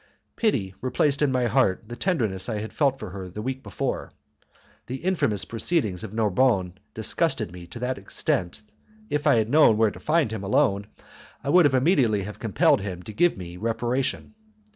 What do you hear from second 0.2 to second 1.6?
Pity replaced in my